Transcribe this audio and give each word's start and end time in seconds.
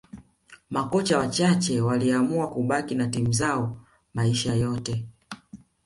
makocha 0.69 1.17
wachache 1.17 1.81
waliamua 1.81 2.47
kubaki 2.49 2.95
na 2.95 3.07
timu 3.07 3.31
zao 3.33 3.77
maisha 4.13 4.53
yote 4.55 5.07